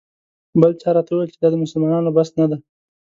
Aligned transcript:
بل 0.61 0.71
چا 0.81 0.89
راته 0.95 1.11
وویل 1.13 1.29
چې 1.33 1.39
دا 1.41 1.47
د 1.51 1.55
مسلمانانو 1.63 2.15
بس 2.17 2.29
نه 2.39 2.45
دی. 2.49 2.57